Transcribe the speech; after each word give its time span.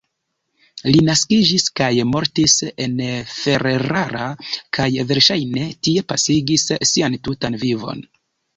Li 0.93 1.01
naskiĝis 1.09 1.65
kaj 1.79 1.89
mortis 2.13 2.55
en 2.87 2.95
Ferrara, 3.35 4.25
kaj 4.81 4.89
verŝajne 5.15 5.69
tie 5.89 6.07
pasigis 6.15 6.69
sian 6.95 7.23
tutan 7.29 7.63
vivon. 7.69 8.05